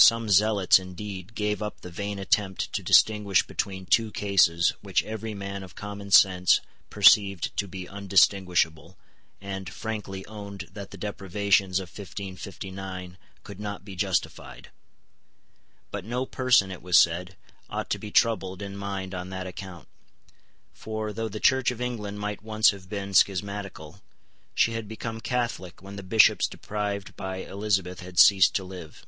[0.00, 5.34] Some zealots, indeed, gave up the vain attempt to distingush between two cases which every
[5.34, 8.96] man of common sense perceived to be undistinguishable,
[9.40, 14.70] and frankly owned that the deprivations of 1559 could not be justified.
[15.90, 17.34] But no person, it was said,
[17.68, 19.88] ought to be troubled in mind on that account;
[20.72, 24.00] for, though the Church of England might once have been schismatical,
[24.54, 29.04] she had become Catholic when the Bishops deprived by Elizabeth had ceased to live.